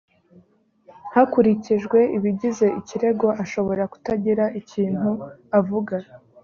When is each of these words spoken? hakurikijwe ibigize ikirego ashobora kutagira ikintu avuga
hakurikijwe 1.13 1.99
ibigize 2.17 2.67
ikirego 2.79 3.27
ashobora 3.43 3.83
kutagira 3.91 4.45
ikintu 4.59 5.09
avuga 5.59 5.95